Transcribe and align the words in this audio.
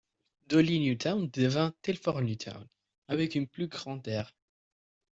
Dawley 0.47 0.79
New 0.79 0.95
Town 0.97 1.27
devint 1.29 1.73
Telford 1.83 2.21
New 2.23 2.35
Town 2.35 2.67
avec 3.07 3.35
une 3.35 3.47
plus 3.47 3.67
grande 3.67 4.07
aire. 4.07 4.33